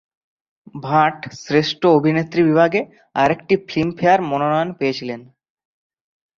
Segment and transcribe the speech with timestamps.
[0.83, 2.81] ভাট শ্রেষ্ঠ অভিনেত্রী বিভাগে
[3.15, 5.21] আরেকটি ফিল্মফেয়ার মনোনয়ন পেয়েছিলেন।